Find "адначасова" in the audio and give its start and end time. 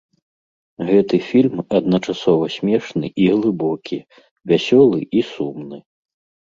1.81-2.45